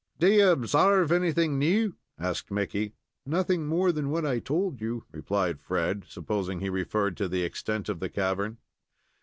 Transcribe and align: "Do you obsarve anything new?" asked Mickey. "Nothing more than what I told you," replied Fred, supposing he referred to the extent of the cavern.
"Do 0.17 0.31
you 0.31 0.45
obsarve 0.45 1.11
anything 1.11 1.59
new?" 1.59 1.93
asked 2.17 2.49
Mickey. 2.49 2.95
"Nothing 3.23 3.67
more 3.67 3.91
than 3.91 4.09
what 4.09 4.25
I 4.25 4.39
told 4.39 4.81
you," 4.81 5.05
replied 5.11 5.61
Fred, 5.61 6.05
supposing 6.07 6.59
he 6.59 6.71
referred 6.71 7.15
to 7.17 7.27
the 7.27 7.43
extent 7.43 7.87
of 7.87 7.99
the 7.99 8.09
cavern. 8.09 8.57